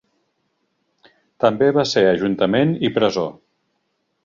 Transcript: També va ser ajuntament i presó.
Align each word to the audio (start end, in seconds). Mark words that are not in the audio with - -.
També 1.45 1.67
va 1.77 1.85
ser 1.91 2.03
ajuntament 2.15 2.75
i 2.89 2.93
presó. 2.99 3.29